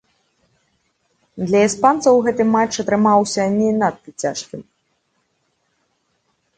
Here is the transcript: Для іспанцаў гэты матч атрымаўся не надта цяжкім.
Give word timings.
Для 1.49 1.59
іспанцаў 1.67 2.13
гэты 2.29 2.43
матч 2.55 2.73
атрымаўся 2.87 3.41
не 3.61 3.69
надта 3.79 4.09
цяжкім. 4.27 4.69